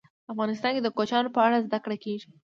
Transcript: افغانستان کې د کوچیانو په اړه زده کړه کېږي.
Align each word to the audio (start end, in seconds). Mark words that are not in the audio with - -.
افغانستان 0.33 0.71
کې 0.75 0.81
د 0.83 0.89
کوچیانو 0.97 1.33
په 1.35 1.39
اړه 1.45 1.63
زده 1.65 1.79
کړه 1.83 1.97
کېږي. 2.03 2.29